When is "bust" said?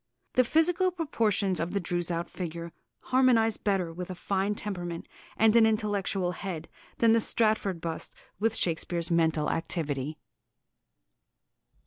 7.81-8.15